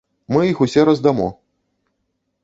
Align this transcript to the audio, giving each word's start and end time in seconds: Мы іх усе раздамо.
Мы 0.35 0.39
іх 0.51 0.61
усе 0.65 0.85
раздамо. 0.89 1.27